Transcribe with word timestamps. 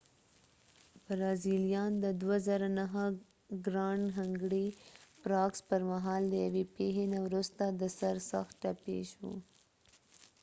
برازیلیان 1.05 1.91
د 2.03 2.05
۲۰۰۹ 2.21 3.05
ګرانډ 3.65 4.05
هنګري 4.17 4.67
پراکس 5.23 5.59
پرمهال 5.69 6.21
د 6.29 6.33
یوې 6.45 6.63
پیښې 6.75 7.05
نه 7.13 7.19
وروسته 7.27 7.63
د 7.69 7.81
سر 7.99 8.15
سخت 8.31 8.53
ټپي 8.61 8.99
شو 9.11 9.31